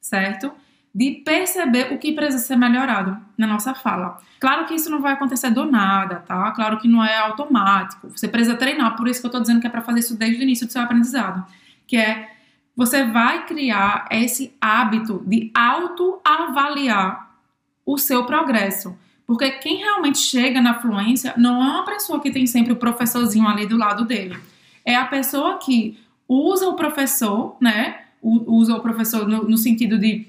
certo? 0.00 0.52
De 0.94 1.22
perceber 1.24 1.92
o 1.92 1.98
que 1.98 2.12
precisa 2.12 2.38
ser 2.38 2.56
melhorado 2.56 3.18
na 3.36 3.46
nossa 3.46 3.74
fala. 3.74 4.18
Claro 4.38 4.64
que 4.66 4.74
isso 4.74 4.88
não 4.90 5.00
vai 5.00 5.14
acontecer 5.14 5.50
do 5.50 5.64
nada, 5.64 6.16
tá? 6.16 6.50
Claro 6.52 6.78
que 6.78 6.86
não 6.86 7.04
é 7.04 7.16
automático. 7.18 8.08
Você 8.10 8.28
precisa 8.28 8.56
treinar, 8.56 8.96
por 8.96 9.08
isso 9.08 9.20
que 9.20 9.26
eu 9.26 9.30
tô 9.30 9.40
dizendo 9.40 9.60
que 9.60 9.66
é 9.66 9.70
para 9.70 9.82
fazer 9.82 10.00
isso 10.00 10.16
desde 10.16 10.40
o 10.40 10.42
início 10.42 10.66
do 10.66 10.72
seu 10.72 10.82
aprendizado, 10.82 11.44
que 11.86 11.96
é 11.96 12.33
você 12.76 13.04
vai 13.04 13.46
criar 13.46 14.08
esse 14.10 14.52
hábito 14.60 15.22
de 15.26 15.50
autoavaliar 15.54 17.30
o 17.86 17.96
seu 17.98 18.24
progresso. 18.24 18.96
Porque 19.26 19.50
quem 19.52 19.76
realmente 19.76 20.18
chega 20.18 20.60
na 20.60 20.80
fluência 20.80 21.34
não 21.36 21.62
é 21.62 21.68
uma 21.68 21.84
pessoa 21.84 22.20
que 22.20 22.30
tem 22.30 22.46
sempre 22.46 22.72
o 22.72 22.76
professorzinho 22.76 23.48
ali 23.48 23.66
do 23.66 23.76
lado 23.76 24.04
dele. 24.04 24.36
É 24.84 24.96
a 24.96 25.06
pessoa 25.06 25.58
que 25.58 25.98
usa 26.28 26.68
o 26.68 26.74
professor, 26.74 27.56
né? 27.60 28.00
Usa 28.22 28.74
o 28.74 28.80
professor 28.80 29.26
no, 29.26 29.44
no 29.44 29.56
sentido 29.56 29.98
de 29.98 30.26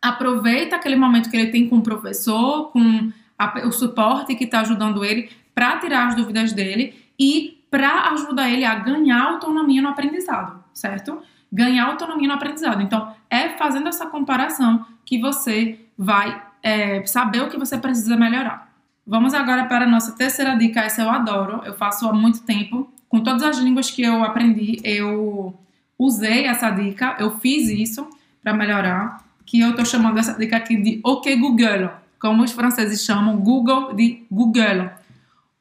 aproveita 0.00 0.76
aquele 0.76 0.96
momento 0.96 1.30
que 1.30 1.36
ele 1.36 1.50
tem 1.50 1.68
com 1.68 1.78
o 1.78 1.82
professor, 1.82 2.70
com 2.70 3.10
a, 3.38 3.66
o 3.66 3.72
suporte 3.72 4.34
que 4.34 4.44
está 4.44 4.60
ajudando 4.60 5.04
ele 5.04 5.30
para 5.54 5.78
tirar 5.78 6.08
as 6.08 6.14
dúvidas 6.14 6.52
dele 6.52 6.94
e 7.18 7.64
para 7.70 8.10
ajudar 8.10 8.50
ele 8.50 8.64
a 8.64 8.74
ganhar 8.74 9.22
autonomia 9.22 9.80
no 9.80 9.88
aprendizado, 9.88 10.62
certo? 10.72 11.20
Ganhar 11.54 11.86
autonomia 11.86 12.26
no 12.26 12.34
aprendizado. 12.34 12.82
Então, 12.82 13.14
é 13.30 13.50
fazendo 13.50 13.86
essa 13.86 14.06
comparação 14.06 14.84
que 15.04 15.20
você 15.20 15.78
vai 15.96 16.42
é, 16.60 17.06
saber 17.06 17.42
o 17.42 17.48
que 17.48 17.56
você 17.56 17.78
precisa 17.78 18.16
melhorar. 18.16 18.74
Vamos 19.06 19.32
agora 19.34 19.66
para 19.66 19.84
a 19.84 19.88
nossa 19.88 20.16
terceira 20.16 20.56
dica. 20.56 20.80
Essa 20.80 21.02
eu 21.02 21.10
adoro, 21.10 21.62
eu 21.64 21.74
faço 21.74 22.08
há 22.08 22.12
muito 22.12 22.42
tempo. 22.42 22.92
Com 23.08 23.20
todas 23.20 23.44
as 23.44 23.58
línguas 23.58 23.88
que 23.88 24.02
eu 24.02 24.24
aprendi, 24.24 24.80
eu 24.82 25.54
usei 25.96 26.46
essa 26.46 26.70
dica, 26.70 27.14
eu 27.20 27.38
fiz 27.38 27.68
isso 27.68 28.10
para 28.42 28.52
melhorar. 28.52 29.22
Que 29.46 29.60
eu 29.60 29.70
estou 29.70 29.84
chamando 29.84 30.18
essa 30.18 30.32
dica 30.36 30.56
aqui 30.56 30.76
de 30.76 31.00
OK 31.04 31.36
Google, 31.36 31.90
como 32.18 32.42
os 32.42 32.50
franceses 32.50 33.04
chamam 33.04 33.36
Google 33.36 33.94
de 33.94 34.24
Google. 34.28 34.90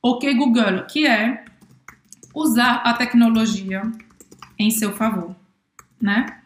OK 0.01 0.33
Google, 0.33 0.85
que 0.87 1.05
é 1.05 1.45
usar 2.33 2.77
a 2.77 2.93
tecnologia 2.93 3.83
em 4.57 4.71
seu 4.71 4.93
favor 4.93 5.35
né? 6.01 6.37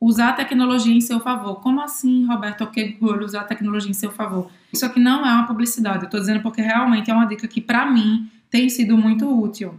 Usar 0.00 0.30
a 0.30 0.32
tecnologia 0.32 0.94
em 0.94 1.00
seu 1.00 1.20
favor. 1.20 1.60
Como 1.60 1.80
assim, 1.80 2.26
Roberto, 2.26 2.64
ok, 2.64 2.96
Google, 3.00 3.24
usar 3.24 3.42
a 3.42 3.44
tecnologia 3.44 3.90
em 3.90 3.94
seu 3.94 4.10
favor? 4.10 4.50
Isso 4.72 4.84
aqui 4.84 4.98
não 4.98 5.24
é 5.24 5.32
uma 5.32 5.46
publicidade, 5.46 6.04
eu 6.04 6.10
tô 6.10 6.18
dizendo 6.18 6.42
porque 6.42 6.60
realmente 6.60 7.10
é 7.10 7.14
uma 7.14 7.26
dica 7.26 7.46
que, 7.46 7.60
para 7.60 7.86
mim, 7.86 8.30
tem 8.50 8.68
sido 8.68 8.96
muito 8.96 9.28
útil. 9.28 9.78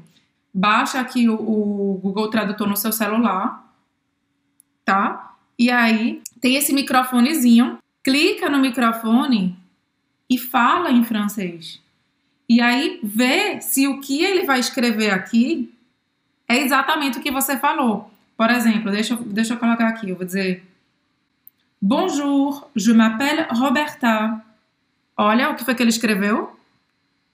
Baixa 0.54 1.00
aqui 1.00 1.28
o, 1.28 1.34
o 1.34 2.00
Google 2.02 2.30
Tradutor 2.30 2.68
no 2.68 2.78
seu 2.78 2.92
celular, 2.92 3.74
tá? 4.86 5.36
E 5.58 5.70
aí 5.70 6.22
tem 6.40 6.56
esse 6.56 6.74
microfonezinho, 6.74 7.78
clica 8.04 8.50
no 8.50 8.60
microfone 8.60 9.58
e 10.30 10.38
fala 10.38 10.92
em 10.92 11.04
francês. 11.04 11.82
E 12.48 12.62
aí 12.62 13.00
vê 13.04 13.62
se 13.62 13.88
o 13.88 14.00
que 14.00 14.24
ele 14.24 14.46
vai 14.46 14.60
escrever 14.60 15.12
aqui 15.12 15.74
é 16.48 16.60
exatamente 16.60 17.18
o 17.18 17.22
que 17.22 17.32
você 17.32 17.58
falou. 17.58 18.12
Por 18.36 18.50
exemplo, 18.50 18.92
deixa, 18.92 19.16
deixa 19.16 19.54
eu 19.54 19.58
colocar 19.58 19.88
aqui, 19.88 20.10
eu 20.10 20.16
vou 20.16 20.26
dizer 20.26 20.64
Bonjour, 21.86 22.70
je 22.76 22.94
m'appelle 22.94 23.46
Roberta. 23.50 24.42
Olha 25.18 25.50
o 25.50 25.56
que 25.56 25.66
foi 25.66 25.76
que 25.76 25.84
ele 25.84 25.90
escreveu. 25.90 26.58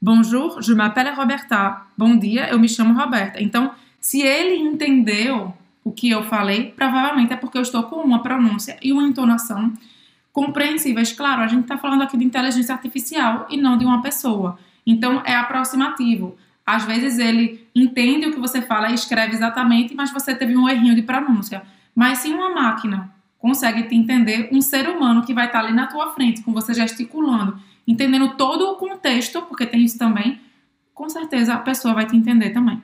Bonjour, 0.01 0.59
je 0.59 0.73
m'appelle 0.73 1.11
Roberta. 1.11 1.83
Bom 1.95 2.17
dia, 2.17 2.49
eu 2.49 2.57
me 2.57 2.67
chamo 2.67 2.99
Roberta. 2.99 3.39
Então, 3.39 3.71
se 4.01 4.21
ele 4.21 4.55
entendeu 4.55 5.53
o 5.83 5.91
que 5.91 6.09
eu 6.09 6.23
falei, 6.23 6.71
provavelmente 6.71 7.31
é 7.31 7.35
porque 7.35 7.59
eu 7.59 7.61
estou 7.61 7.83
com 7.83 7.97
uma 7.97 8.23
pronúncia 8.23 8.75
e 8.81 8.91
uma 8.91 9.03
entonação 9.03 9.71
compreensíveis. 10.33 11.11
Claro, 11.11 11.43
a 11.43 11.47
gente 11.47 11.61
está 11.61 11.77
falando 11.77 12.01
aqui 12.01 12.17
de 12.17 12.25
inteligência 12.25 12.73
artificial 12.73 13.45
e 13.51 13.55
não 13.57 13.77
de 13.77 13.85
uma 13.85 14.01
pessoa. 14.01 14.57
Então, 14.83 15.21
é 15.25 15.35
aproximativo. 15.35 16.35
Às 16.65 16.85
vezes 16.85 17.19
ele 17.19 17.67
entende 17.75 18.27
o 18.27 18.33
que 18.33 18.39
você 18.39 18.61
fala 18.61 18.89
e 18.89 18.93
escreve 18.93 19.33
exatamente, 19.33 19.95
mas 19.95 20.11
você 20.11 20.35
teve 20.35 20.57
um 20.57 20.67
errinho 20.67 20.95
de 20.95 21.01
pronúncia. 21.01 21.63
Mas 21.95 22.19
se 22.19 22.29
uma 22.29 22.49
máquina 22.49 23.13
consegue 23.37 23.83
te 23.83 23.95
entender, 23.95 24.49
um 24.51 24.61
ser 24.61 24.89
humano 24.89 25.23
que 25.23 25.33
vai 25.33 25.45
estar 25.45 25.59
ali 25.59 25.73
na 25.73 25.87
tua 25.87 26.13
frente, 26.13 26.41
com 26.41 26.51
você 26.51 26.73
gesticulando, 26.73 27.59
entendendo 27.87 28.35
todo 28.35 28.69
o 28.69 28.75
contexto, 28.75 29.41
porque 29.43 29.65
tem 29.65 29.83
isso 29.83 29.97
também, 29.97 30.39
com 30.93 31.07
certeza 31.07 31.53
a 31.53 31.59
pessoa 31.59 31.93
vai 31.93 32.05
te 32.05 32.15
entender 32.15 32.49
também. 32.49 32.81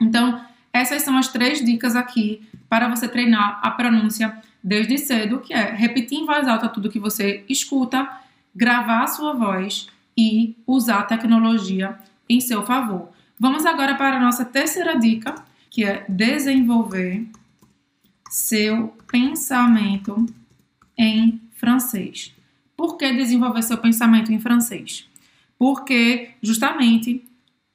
Então, 0.00 0.40
essas 0.72 1.02
são 1.02 1.16
as 1.16 1.28
três 1.28 1.64
dicas 1.64 1.96
aqui 1.96 2.42
para 2.68 2.88
você 2.88 3.08
treinar 3.08 3.60
a 3.62 3.70
pronúncia 3.70 4.36
desde 4.62 4.96
cedo, 4.98 5.40
que 5.40 5.52
é 5.52 5.72
repetir 5.72 6.18
em 6.18 6.26
voz 6.26 6.48
alta 6.48 6.68
tudo 6.68 6.90
que 6.90 6.98
você 6.98 7.44
escuta, 7.48 8.08
gravar 8.54 9.02
a 9.02 9.06
sua 9.06 9.34
voz 9.34 9.88
e 10.16 10.56
usar 10.66 11.00
a 11.00 11.04
tecnologia 11.04 11.98
em 12.28 12.40
seu 12.40 12.62
favor. 12.62 13.10
Vamos 13.38 13.66
agora 13.66 13.96
para 13.96 14.16
a 14.16 14.20
nossa 14.20 14.44
terceira 14.44 14.98
dica, 14.98 15.34
que 15.68 15.84
é 15.84 16.04
desenvolver 16.08 17.26
seu 18.30 18.94
pensamento 19.10 20.26
em 20.96 21.40
francês. 21.56 22.32
Por 22.76 22.96
que 22.96 23.12
desenvolver 23.12 23.62
seu 23.62 23.78
pensamento 23.78 24.32
em 24.32 24.38
francês? 24.38 25.08
Porque 25.58 26.30
justamente 26.42 27.24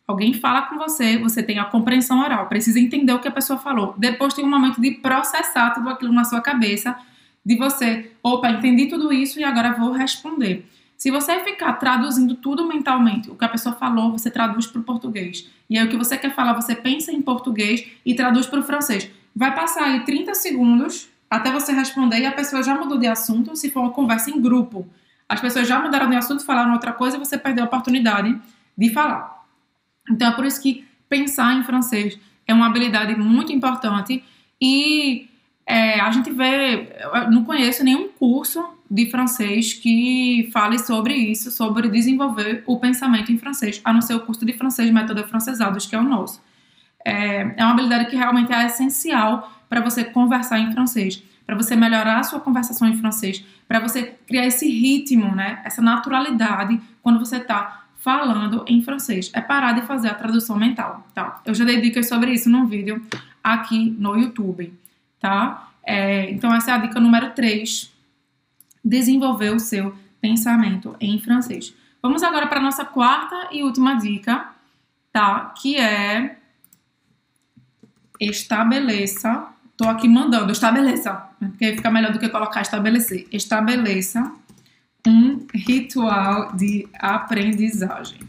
alguém 0.07 0.33
fala 0.33 0.63
com 0.63 0.77
você, 0.77 1.17
você 1.17 1.43
tem 1.43 1.59
a 1.59 1.65
compreensão 1.65 2.21
oral, 2.21 2.47
precisa 2.47 2.79
entender 2.79 3.13
o 3.13 3.19
que 3.19 3.27
a 3.27 3.31
pessoa 3.31 3.59
falou. 3.59 3.93
Depois 3.97 4.33
tem 4.33 4.45
um 4.45 4.49
momento 4.49 4.79
de 4.81 4.91
processar 4.91 5.71
tudo 5.71 5.89
aquilo 5.89 6.13
na 6.13 6.23
sua 6.23 6.41
cabeça, 6.41 6.97
de 7.45 7.55
você, 7.55 8.11
opa, 8.23 8.49
entendi 8.49 8.87
tudo 8.87 9.11
isso 9.11 9.39
e 9.39 9.43
agora 9.43 9.73
vou 9.73 9.91
responder. 9.91 10.65
Se 10.99 11.09
você 11.09 11.39
ficar 11.45 11.71
traduzindo 11.75 12.35
tudo 12.35 12.67
mentalmente, 12.67 13.31
o 13.31 13.35
que 13.35 13.45
a 13.45 13.47
pessoa 13.47 13.73
falou, 13.73 14.11
você 14.11 14.29
traduz 14.29 14.67
para 14.67 14.81
o 14.81 14.83
português. 14.83 15.49
E 15.69 15.77
aí 15.77 15.87
o 15.87 15.89
que 15.89 15.95
você 15.95 16.17
quer 16.17 16.35
falar, 16.35 16.51
você 16.51 16.75
pensa 16.75 17.09
em 17.09 17.21
português 17.21 17.87
e 18.05 18.13
traduz 18.13 18.45
para 18.47 18.59
o 18.59 18.63
francês. 18.63 19.09
Vai 19.33 19.55
passar 19.55 19.85
aí 19.85 20.03
30 20.03 20.33
segundos 20.33 21.07
até 21.29 21.53
você 21.53 21.71
responder 21.71 22.19
e 22.19 22.25
a 22.25 22.33
pessoa 22.33 22.61
já 22.61 22.75
mudou 22.75 22.97
de 22.97 23.07
assunto, 23.07 23.55
se 23.55 23.71
for 23.71 23.79
uma 23.79 23.91
conversa 23.91 24.29
em 24.29 24.41
grupo. 24.41 24.85
As 25.29 25.39
pessoas 25.39 25.69
já 25.69 25.79
mudaram 25.79 26.09
de 26.09 26.17
assunto, 26.17 26.43
falaram 26.43 26.73
outra 26.73 26.91
coisa 26.91 27.15
e 27.15 27.19
você 27.19 27.37
perdeu 27.37 27.63
a 27.63 27.67
oportunidade 27.67 28.37
de 28.77 28.89
falar. 28.89 29.45
Então 30.11 30.27
é 30.27 30.31
por 30.31 30.45
isso 30.45 30.61
que 30.61 30.85
pensar 31.07 31.53
em 31.53 31.63
francês 31.63 32.19
é 32.45 32.53
uma 32.53 32.65
habilidade 32.65 33.15
muito 33.15 33.53
importante 33.53 34.21
e 34.59 35.29
é, 35.65 35.97
a 36.01 36.11
gente 36.11 36.29
vê, 36.29 36.93
eu 37.01 37.31
não 37.31 37.45
conheço 37.45 37.85
nenhum 37.85 38.09
curso 38.09 38.77
de 38.89 39.09
francês 39.11 39.73
que 39.73 40.49
fale 40.51 40.79
sobre 40.79 41.13
isso, 41.13 41.51
sobre 41.51 41.87
desenvolver 41.89 42.63
o 42.65 42.79
pensamento 42.79 43.31
em 43.31 43.37
francês, 43.37 43.79
a 43.83 43.93
não 43.93 44.01
ser 44.01 44.15
o 44.15 44.21
curso 44.21 44.45
de 44.45 44.53
francês 44.53 44.89
método 44.91 45.23
francesados, 45.25 45.85
que 45.85 45.95
é 45.95 45.99
o 45.99 46.03
nosso. 46.03 46.41
É, 47.05 47.53
é 47.55 47.63
uma 47.63 47.71
habilidade 47.71 48.09
que 48.09 48.15
realmente 48.15 48.51
é 48.51 48.65
essencial 48.65 49.51
para 49.69 49.81
você 49.81 50.03
conversar 50.03 50.59
em 50.59 50.71
francês, 50.71 51.21
para 51.45 51.55
você 51.55 51.75
melhorar 51.75 52.19
a 52.19 52.23
sua 52.23 52.39
conversação 52.39 52.87
em 52.87 52.97
francês, 52.97 53.43
para 53.67 53.79
você 53.79 54.15
criar 54.27 54.47
esse 54.47 54.67
ritmo, 54.67 55.35
né, 55.35 55.61
essa 55.63 55.81
naturalidade 55.81 56.79
quando 57.03 57.19
você 57.19 57.37
está 57.37 57.85
falando 57.99 58.63
em 58.67 58.81
francês. 58.81 59.29
É 59.33 59.41
parar 59.41 59.73
de 59.73 59.81
fazer 59.83 60.09
a 60.09 60.13
tradução 60.15 60.57
mental, 60.57 61.05
tá? 61.13 61.41
Eu 61.45 61.53
já 61.53 61.65
dei 61.65 61.79
dicas 61.79 62.07
sobre 62.07 62.31
isso 62.31 62.49
num 62.49 62.65
vídeo 62.65 63.01
aqui 63.43 63.95
no 63.99 64.17
YouTube, 64.17 64.73
tá? 65.19 65.69
É, 65.83 66.29
então, 66.31 66.53
essa 66.53 66.71
é 66.71 66.73
a 66.73 66.77
dica 66.77 66.99
número 66.99 67.31
3. 67.31 67.91
Desenvolver 68.83 69.51
o 69.51 69.59
seu 69.59 69.95
pensamento 70.21 70.95
em 70.99 71.19
francês. 71.19 71.73
Vamos 72.01 72.23
agora 72.23 72.47
para 72.47 72.59
a 72.59 72.63
nossa 72.63 72.85
quarta 72.85 73.49
e 73.51 73.63
última 73.63 73.95
dica, 73.95 74.49
tá? 75.11 75.53
Que 75.57 75.77
é 75.77 76.37
estabeleça. 78.19 79.47
Tô 79.75 79.87
aqui 79.87 80.07
mandando, 80.07 80.51
estabeleça, 80.51 81.13
porque 81.39 81.75
fica 81.75 81.89
melhor 81.89 82.11
do 82.11 82.19
que 82.19 82.27
colocar 82.27 82.61
estabelecer. 82.61 83.27
Estabeleça 83.31 84.31
um 85.07 85.45
ritual 85.53 86.53
de 86.53 86.87
aprendizagem. 86.93 88.19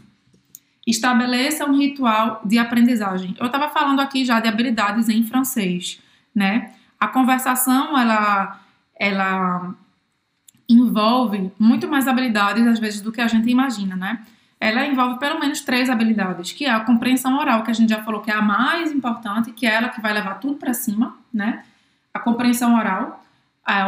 Estabeleça 0.87 1.65
um 1.65 1.77
ritual 1.77 2.41
de 2.45 2.57
aprendizagem. 2.57 3.35
Eu 3.39 3.45
estava 3.45 3.69
falando 3.69 3.99
aqui 3.99 4.25
já 4.25 4.39
de 4.39 4.47
habilidades 4.47 5.09
em 5.09 5.23
francês, 5.23 5.99
né? 6.33 6.73
A 6.99 7.07
conversação, 7.07 7.97
ela, 7.97 8.59
ela 8.97 9.75
envolve 10.73 11.51
muito 11.59 11.87
mais 11.87 12.07
habilidades, 12.07 12.65
às 12.65 12.79
vezes, 12.79 13.01
do 13.01 13.11
que 13.11 13.21
a 13.21 13.27
gente 13.27 13.49
imagina, 13.49 13.95
né? 13.95 14.21
Ela 14.59 14.85
envolve 14.85 15.17
pelo 15.19 15.39
menos 15.39 15.61
três 15.61 15.89
habilidades, 15.89 16.51
que 16.51 16.65
é 16.65 16.69
a 16.69 16.79
compreensão 16.81 17.37
oral, 17.39 17.63
que 17.63 17.71
a 17.71 17.73
gente 17.73 17.89
já 17.89 18.03
falou 18.03 18.21
que 18.21 18.29
é 18.29 18.35
a 18.35 18.41
mais 18.41 18.91
importante, 18.91 19.51
que 19.51 19.65
é 19.65 19.73
ela 19.73 19.89
que 19.89 19.99
vai 19.99 20.13
levar 20.13 20.35
tudo 20.35 20.55
para 20.55 20.73
cima, 20.73 21.17
né? 21.33 21.63
A 22.13 22.19
compreensão 22.19 22.75
oral, 22.75 23.23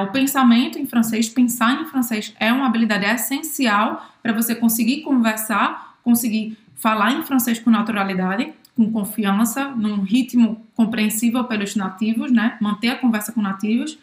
o 0.04 0.12
pensamento 0.12 0.80
em 0.80 0.86
francês, 0.86 1.30
pensar 1.30 1.82
em 1.82 1.86
francês 1.86 2.34
é 2.40 2.52
uma 2.52 2.66
habilidade 2.66 3.06
essencial 3.06 4.04
para 4.22 4.32
você 4.32 4.56
conseguir 4.56 5.02
conversar, 5.02 5.98
conseguir 6.04 6.58
falar 6.75 7.12
em 7.12 7.22
francês 7.24 7.60
com 7.60 7.70
naturalidade, 7.70 8.54
com 8.75 8.92
confiança, 8.92 9.70
num 9.70 10.02
ritmo 10.02 10.66
compreensível 10.75 11.44
pelos 11.44 11.75
nativos, 11.75 12.32
né? 12.32 12.58
Manter 12.60 12.90
a 12.90 12.96
conversa 12.96 13.32
com 13.32 13.42
nativos. 13.42 13.98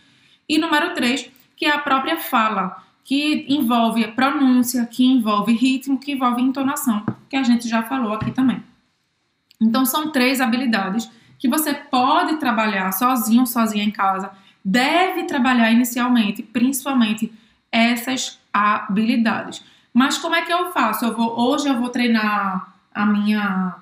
E 0.49 0.59
número 0.59 0.95
três, 0.95 1.31
que 1.61 1.67
é 1.67 1.71
a 1.71 1.79
própria 1.79 2.17
fala, 2.17 2.83
que 3.05 3.45
envolve 3.47 4.13
pronúncia, 4.13 4.87
que 4.87 5.05
envolve 5.05 5.53
ritmo, 5.53 5.99
que 5.99 6.13
envolve 6.13 6.41
entonação, 6.41 7.05
que 7.29 7.37
a 7.37 7.43
gente 7.43 7.69
já 7.69 7.83
falou 7.83 8.15
aqui 8.15 8.31
também. 8.31 8.65
Então 9.61 9.85
são 9.85 10.11
três 10.11 10.41
habilidades 10.41 11.11
que 11.39 11.51
você 11.51 11.75
pode 11.75 12.39
trabalhar 12.39 12.91
sozinho, 12.93 13.47
sozinha 13.47 13.85
em 13.85 13.91
casa, 13.91 14.31
deve 14.65 15.25
trabalhar 15.25 15.71
inicialmente, 15.71 16.43
principalmente 16.43 17.31
essas 17.71 18.41
habilidades. 18.51 19.63
Mas 19.93 20.17
como 20.17 20.35
é 20.35 20.41
que 20.41 20.53
eu 20.53 20.73
faço? 20.73 21.05
Eu 21.05 21.15
vou, 21.15 21.39
hoje 21.39 21.69
eu 21.69 21.79
vou 21.79 21.91
treinar 21.91 22.73
a 22.95 23.05
minha 23.05 23.75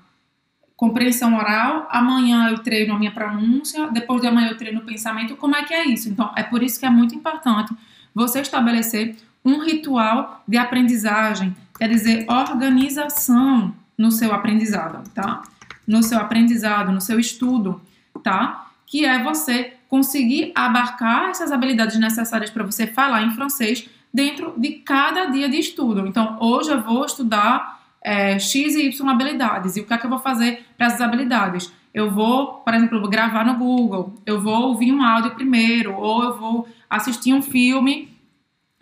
compreensão 0.78 1.36
oral, 1.36 1.88
amanhã 1.90 2.50
eu 2.50 2.60
treino 2.60 2.94
a 2.94 2.98
minha 2.98 3.10
pronúncia, 3.10 3.88
depois 3.88 4.20
de 4.20 4.28
amanhã 4.28 4.50
eu 4.50 4.56
treino 4.56 4.78
o 4.78 4.84
pensamento. 4.84 5.34
Como 5.34 5.56
é 5.56 5.64
que 5.64 5.74
é 5.74 5.84
isso? 5.84 6.08
Então, 6.08 6.30
é 6.36 6.44
por 6.44 6.62
isso 6.62 6.78
que 6.78 6.86
é 6.86 6.90
muito 6.90 7.16
importante 7.16 7.74
você 8.14 8.40
estabelecer 8.40 9.16
um 9.44 9.58
ritual 9.58 10.44
de 10.46 10.56
aprendizagem, 10.56 11.54
quer 11.76 11.88
dizer, 11.88 12.24
organização 12.30 13.74
no 13.98 14.12
seu 14.12 14.32
aprendizado, 14.32 15.02
tá? 15.12 15.42
No 15.84 16.00
seu 16.00 16.20
aprendizado, 16.20 16.92
no 16.92 17.00
seu 17.00 17.18
estudo, 17.18 17.82
tá? 18.22 18.68
Que 18.86 19.04
é 19.04 19.20
você 19.20 19.74
conseguir 19.88 20.52
abarcar 20.54 21.30
essas 21.30 21.50
habilidades 21.50 21.98
necessárias 21.98 22.50
para 22.50 22.62
você 22.62 22.86
falar 22.86 23.24
em 23.24 23.32
francês 23.32 23.88
dentro 24.14 24.54
de 24.56 24.74
cada 24.74 25.24
dia 25.24 25.48
de 25.48 25.58
estudo. 25.58 26.06
Então, 26.06 26.36
hoje 26.38 26.70
eu 26.70 26.80
vou 26.80 27.04
estudar 27.04 27.77
é, 28.02 28.38
X 28.38 28.74
e 28.74 28.86
Y 28.86 29.08
habilidades. 29.08 29.76
E 29.76 29.80
o 29.80 29.86
que 29.86 29.92
é 29.92 29.98
que 29.98 30.06
eu 30.06 30.10
vou 30.10 30.18
fazer 30.18 30.64
para 30.76 30.86
essas 30.86 31.00
habilidades? 31.00 31.72
Eu 31.92 32.10
vou, 32.10 32.54
por 32.54 32.74
exemplo, 32.74 33.08
gravar 33.08 33.44
no 33.44 33.54
Google, 33.54 34.14
eu 34.24 34.40
vou 34.40 34.68
ouvir 34.68 34.92
um 34.92 35.02
áudio 35.02 35.34
primeiro, 35.34 35.94
ou 35.94 36.22
eu 36.22 36.36
vou 36.36 36.68
assistir 36.88 37.32
um 37.32 37.42
filme 37.42 38.16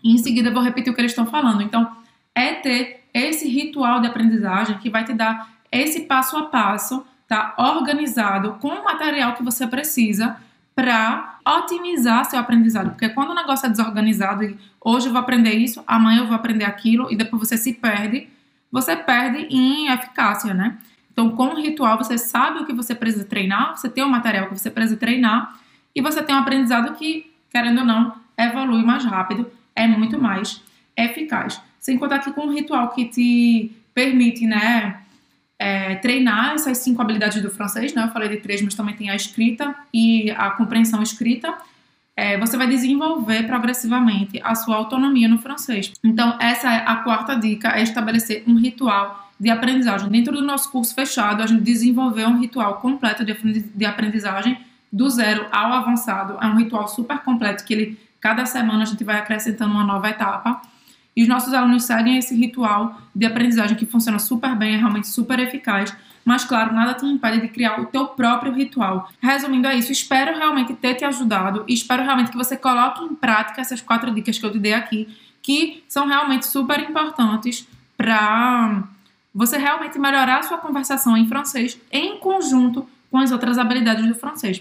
e 0.02 0.12
em 0.12 0.18
seguida 0.18 0.48
eu 0.50 0.54
vou 0.54 0.62
repetir 0.62 0.92
o 0.92 0.94
que 0.94 1.00
eles 1.00 1.12
estão 1.12 1.26
falando. 1.26 1.62
Então, 1.62 1.90
é 2.34 2.54
ter 2.54 3.04
esse 3.14 3.48
ritual 3.48 4.00
de 4.00 4.06
aprendizagem 4.06 4.78
que 4.78 4.90
vai 4.90 5.04
te 5.04 5.12
dar 5.12 5.48
esse 5.72 6.02
passo 6.02 6.36
a 6.36 6.44
passo, 6.44 7.04
tá? 7.26 7.54
Organizado 7.58 8.52
com 8.60 8.68
o 8.68 8.84
material 8.84 9.34
que 9.34 9.42
você 9.42 9.66
precisa 9.66 10.36
para 10.74 11.38
otimizar 11.44 12.26
seu 12.26 12.38
aprendizado. 12.38 12.90
Porque 12.90 13.08
quando 13.08 13.30
o 13.30 13.34
negócio 13.34 13.66
é 13.66 13.70
desorganizado 13.70 14.44
e 14.44 14.58
hoje 14.80 15.06
eu 15.06 15.12
vou 15.12 15.20
aprender 15.20 15.54
isso, 15.54 15.82
amanhã 15.86 16.20
eu 16.20 16.26
vou 16.26 16.36
aprender 16.36 16.66
aquilo 16.66 17.10
e 17.10 17.16
depois 17.16 17.48
você 17.48 17.56
se 17.56 17.72
perde, 17.72 18.28
você 18.70 18.96
perde 18.96 19.46
em 19.50 19.88
eficácia, 19.88 20.52
né? 20.52 20.78
Então, 21.12 21.30
com 21.30 21.48
o 21.48 21.56
ritual, 21.56 21.96
você 21.96 22.18
sabe 22.18 22.60
o 22.60 22.66
que 22.66 22.74
você 22.74 22.94
precisa 22.94 23.24
treinar, 23.24 23.76
você 23.76 23.88
tem 23.88 24.04
o 24.04 24.08
material 24.08 24.48
que 24.48 24.58
você 24.58 24.70
precisa 24.70 24.98
treinar 24.98 25.58
e 25.94 26.02
você 26.02 26.22
tem 26.22 26.34
um 26.34 26.38
aprendizado 26.38 26.94
que, 26.94 27.32
querendo 27.50 27.78
ou 27.78 27.84
não, 27.86 28.14
evolui 28.36 28.84
mais 28.84 29.04
rápido 29.04 29.50
é 29.74 29.86
muito 29.86 30.18
mais 30.18 30.62
eficaz. 30.96 31.60
Sem 31.78 31.98
contar 31.98 32.18
que 32.18 32.32
com 32.32 32.46
um 32.46 32.52
ritual 32.52 32.90
que 32.90 33.06
te 33.06 33.72
permite, 33.94 34.46
né, 34.46 35.00
é, 35.58 35.94
treinar 35.96 36.54
essas 36.54 36.78
cinco 36.78 37.00
habilidades 37.00 37.40
do 37.42 37.50
francês, 37.50 37.94
né? 37.94 38.04
Eu 38.04 38.08
falei 38.08 38.28
de 38.28 38.38
três, 38.38 38.60
mas 38.60 38.74
também 38.74 38.94
tem 38.94 39.08
a 39.08 39.14
escrita 39.14 39.74
e 39.92 40.30
a 40.32 40.50
compreensão 40.50 41.02
escrita. 41.02 41.56
É, 42.16 42.38
você 42.38 42.56
vai 42.56 42.66
desenvolver 42.66 43.46
progressivamente 43.46 44.40
a 44.42 44.54
sua 44.54 44.76
autonomia 44.76 45.28
no 45.28 45.38
francês. 45.38 45.92
Então, 46.02 46.36
essa 46.40 46.72
é 46.72 46.84
a 46.86 46.96
quarta 46.96 47.34
dica: 47.34 47.68
é 47.68 47.82
estabelecer 47.82 48.42
um 48.46 48.56
ritual 48.56 49.30
de 49.38 49.50
aprendizagem. 49.50 50.08
Dentro 50.08 50.32
do 50.32 50.42
nosso 50.42 50.72
curso 50.72 50.94
fechado, 50.94 51.42
a 51.42 51.46
gente 51.46 51.62
desenvolveu 51.62 52.26
um 52.28 52.38
ritual 52.40 52.76
completo 52.76 53.22
de 53.22 53.84
aprendizagem 53.84 54.58
do 54.90 55.10
zero 55.10 55.46
ao 55.52 55.74
avançado. 55.74 56.38
É 56.40 56.46
um 56.46 56.56
ritual 56.56 56.88
super 56.88 57.18
completo 57.18 57.64
que 57.64 57.74
ele 57.74 58.06
Cada 58.26 58.44
semana 58.44 58.82
a 58.82 58.86
gente 58.86 59.04
vai 59.04 59.18
acrescentando 59.18 59.72
uma 59.72 59.84
nova 59.84 60.08
etapa. 60.08 60.60
E 61.14 61.22
os 61.22 61.28
nossos 61.28 61.54
alunos 61.54 61.84
seguem 61.84 62.18
esse 62.18 62.34
ritual 62.34 63.00
de 63.14 63.24
aprendizagem 63.24 63.76
que 63.76 63.86
funciona 63.86 64.18
super 64.18 64.54
bem, 64.56 64.74
é 64.74 64.78
realmente 64.78 65.06
super 65.06 65.38
eficaz. 65.38 65.94
Mas, 66.26 66.44
claro, 66.44 66.74
nada 66.74 66.92
te 66.92 67.06
impede 67.06 67.40
de 67.42 67.48
criar 67.48 67.80
o 67.80 67.86
teu 67.86 68.08
próprio 68.08 68.52
ritual. 68.52 69.08
Resumindo 69.22 69.68
é 69.68 69.76
isso, 69.76 69.92
espero 69.92 70.36
realmente 70.36 70.74
ter 70.74 70.96
te 70.96 71.04
ajudado 71.04 71.64
e 71.68 71.72
espero 71.72 72.02
realmente 72.02 72.32
que 72.32 72.36
você 72.36 72.56
coloque 72.56 73.04
em 73.04 73.14
prática 73.14 73.60
essas 73.60 73.80
quatro 73.80 74.12
dicas 74.12 74.36
que 74.36 74.44
eu 74.44 74.50
te 74.50 74.58
dei 74.58 74.74
aqui, 74.74 75.08
que 75.40 75.84
são 75.88 76.04
realmente 76.08 76.44
super 76.44 76.80
importantes 76.80 77.68
para 77.96 78.82
você 79.32 79.56
realmente 79.56 80.00
melhorar 80.00 80.40
a 80.40 80.42
sua 80.42 80.58
conversação 80.58 81.16
em 81.16 81.28
francês 81.28 81.78
em 81.92 82.18
conjunto 82.18 82.88
com 83.08 83.18
as 83.18 83.30
outras 83.30 83.56
habilidades 83.56 84.04
do 84.04 84.14
francês. 84.16 84.60